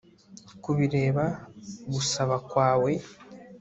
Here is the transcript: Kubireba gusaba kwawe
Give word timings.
Kubireba 0.63 1.25
gusaba 1.93 2.35
kwawe 2.49 2.91